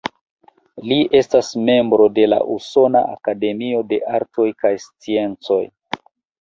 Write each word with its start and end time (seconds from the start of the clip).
Li 0.91 0.95
estas 1.19 1.49
membro 1.67 2.07
de 2.15 2.25
la 2.33 2.41
Usona 2.55 3.03
Akademio 3.13 3.85
de 3.95 4.03
Artoj 4.17 4.49
kaj 4.65 4.75
Sciencoj. 4.89 5.63